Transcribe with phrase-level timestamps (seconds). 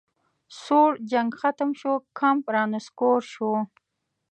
[0.61, 3.51] سوړ جنګ ختم شو کمپ رانسکور شو